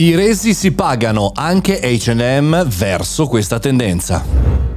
[0.00, 4.24] I resi si pagano, anche HM verso questa tendenza.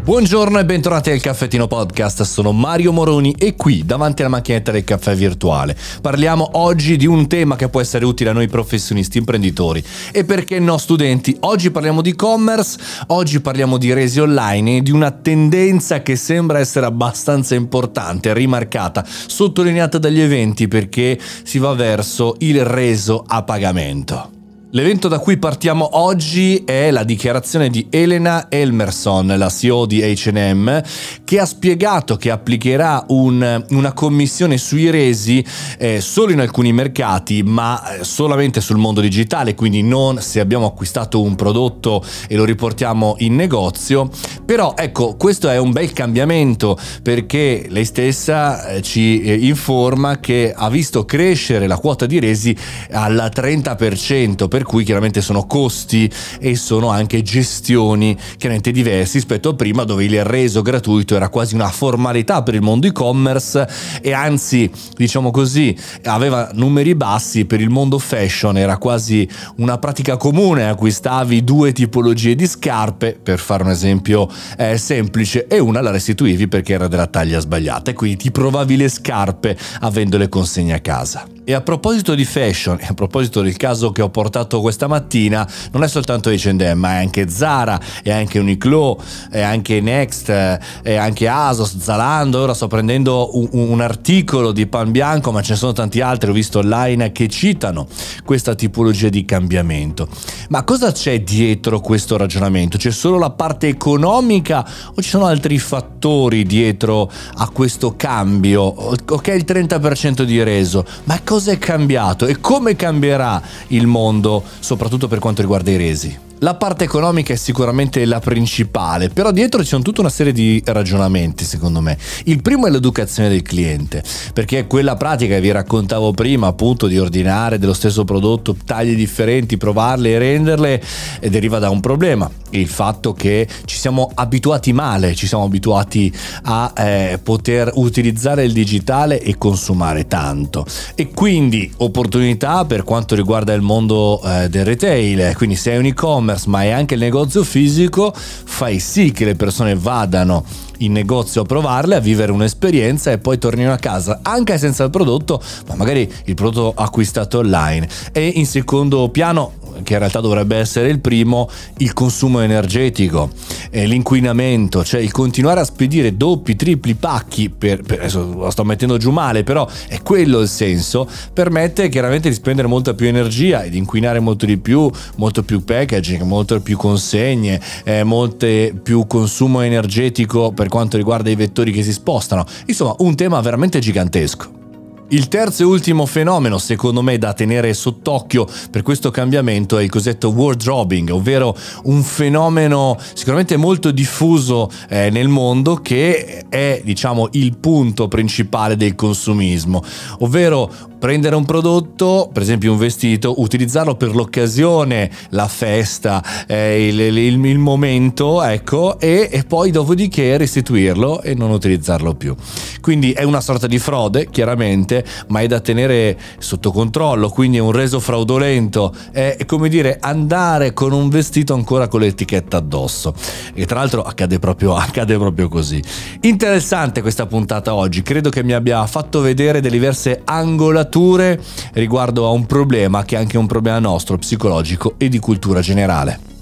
[0.04, 4.84] Buongiorno e bentornati al Caffettino Podcast, sono Mario Moroni e qui davanti alla macchinetta del
[4.84, 9.82] caffè virtuale parliamo oggi di un tema che può essere utile a noi professionisti imprenditori
[10.12, 12.78] e perché no studenti, oggi parliamo di e-commerce,
[13.08, 19.06] oggi parliamo di resi online e di una tendenza che sembra essere abbastanza importante, rimarcata,
[19.08, 24.33] sottolineata dagli eventi perché si va verso il reso a pagamento.
[24.76, 30.82] L'evento da cui partiamo oggi è la dichiarazione di Elena Elmerson, la CEO di HM,
[31.24, 35.46] che ha spiegato che applicherà un, una commissione sui resi
[35.78, 40.66] eh, solo in alcuni mercati, ma eh, solamente sul mondo digitale, quindi non se abbiamo
[40.66, 44.10] acquistato un prodotto e lo riportiamo in negozio.
[44.44, 50.52] Però ecco, questo è un bel cambiamento perché lei stessa eh, ci eh, informa che
[50.52, 52.58] ha visto crescere la quota di resi
[52.90, 54.48] al 30%.
[54.64, 56.10] Per cui chiaramente sono costi
[56.40, 61.54] e sono anche gestioni chiaramente diversi rispetto a prima dove il reso gratuito era quasi
[61.54, 63.68] una formalità per il mondo e-commerce
[64.02, 70.16] e anzi diciamo così aveva numeri bassi per il mondo fashion era quasi una pratica
[70.16, 75.92] comune acquistavi due tipologie di scarpe per fare un esempio eh, semplice e una la
[75.92, 80.74] restituivi perché era della taglia sbagliata e quindi ti provavi le scarpe avendo le consegne
[80.74, 84.62] a casa e a proposito di fashion, e a proposito del caso che ho portato
[84.62, 89.82] questa mattina, non è soltanto H&M, ma è anche Zara, è anche Uniqlo, è anche
[89.82, 92.40] Next, è anche Asos, Zalando.
[92.40, 96.30] Ora sto prendendo un, un articolo di Pan Bianco, ma ce ne sono tanti altri,
[96.30, 97.88] ho visto online che citano
[98.24, 100.08] questa tipologia di cambiamento.
[100.50, 102.78] Ma cosa c'è dietro questo ragionamento?
[102.78, 108.62] C'è solo la parte economica o ci sono altri fattori dietro a questo cambio?
[108.62, 115.08] Ok, il 30% di reso, ma cosa è cambiato e come cambierà il mondo, soprattutto
[115.08, 116.32] per quanto riguarda i resi?
[116.44, 120.62] La parte economica è sicuramente la principale, però dietro ci sono tutta una serie di
[120.66, 121.98] ragionamenti secondo me.
[122.26, 127.00] Il primo è l'educazione del cliente, perché quella pratica che vi raccontavo prima, appunto di
[127.00, 130.84] ordinare dello stesso prodotto taglie differenti, provarle e renderle,
[131.22, 136.12] eh, deriva da un problema, il fatto che ci siamo abituati male, ci siamo abituati
[136.44, 140.66] a eh, poter utilizzare il digitale e consumare tanto.
[140.96, 145.86] E quindi opportunità per quanto riguarda il mondo eh, del retail, quindi se è un
[145.86, 150.44] e-commerce, e-commerce ma è anche il negozio fisico, fai sì che le persone vadano
[150.80, 154.90] in negozio a provarle, a vivere un'esperienza e poi tornino a casa anche senza il
[154.90, 157.88] prodotto, ma magari il prodotto acquistato online.
[158.12, 159.54] E in secondo piano
[159.84, 163.30] che in realtà dovrebbe essere il primo, il consumo energetico,
[163.70, 168.64] eh, l'inquinamento, cioè il continuare a spedire doppi, tripli pacchi, per, per, adesso lo sto
[168.64, 173.64] mettendo giù male, però è quello il senso, permette chiaramente di spendere molta più energia
[173.64, 178.48] e di inquinare molto di più, molto più packaging, molto più consegne, eh, molto
[178.82, 182.46] più consumo energetico per quanto riguarda i vettori che si spostano.
[182.66, 184.63] Insomma, un tema veramente gigantesco.
[185.10, 189.90] Il terzo e ultimo fenomeno, secondo me, da tenere sott'occhio per questo cambiamento è il
[189.90, 197.58] cosiddetto wardrobing, ovvero un fenomeno sicuramente molto diffuso eh, nel mondo che è, diciamo, il
[197.58, 199.84] punto principale del consumismo,
[200.20, 200.72] ovvero
[201.04, 207.46] prendere un prodotto, per esempio un vestito, utilizzarlo per l'occasione, la festa, eh, il, il,
[207.46, 212.34] il, momento, ecco, e, e poi dopodiché restituirlo e non utilizzarlo più.
[212.80, 214.93] Quindi è una sorta di frode, chiaramente,
[215.28, 220.74] ma è da tenere sotto controllo, quindi è un reso fraudolento, è come dire andare
[220.74, 223.14] con un vestito ancora con l'etichetta addosso.
[223.54, 225.82] E tra l'altro accade proprio, accade proprio così.
[226.22, 231.40] Interessante questa puntata oggi, credo che mi abbia fatto vedere delle diverse angolature
[231.74, 236.33] riguardo a un problema che è anche un problema nostro, psicologico e di cultura generale.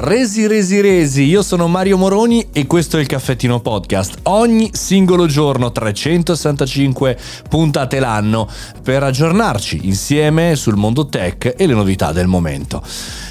[0.00, 4.18] Resi, resi, resi, io sono Mario Moroni e questo è il Caffettino Podcast.
[4.22, 8.48] Ogni singolo giorno, 365 puntate l'anno,
[8.80, 12.80] per aggiornarci insieme sul mondo tech e le novità del momento.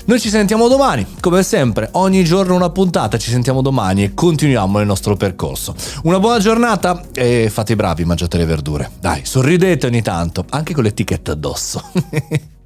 [0.07, 4.81] Noi ci sentiamo domani, come sempre, ogni giorno una puntata, ci sentiamo domani e continuiamo
[4.81, 5.73] il nostro percorso.
[6.03, 8.91] Una buona giornata e fate i bravi, mangiate le verdure.
[8.99, 11.81] Dai, sorridete ogni tanto, anche con l'etichetta addosso.